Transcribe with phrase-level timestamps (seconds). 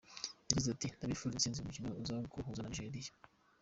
[0.49, 3.11] Yagize ati: "Ndabifuriza itsinzi ku mukino uza kuduhuza na Nigeria.